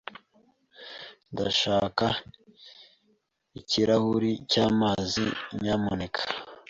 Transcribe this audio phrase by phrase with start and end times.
[1.31, 2.05] Ndashaka
[3.59, 5.25] ikirahuri cyamazi,
[5.61, 6.21] nyamuneka.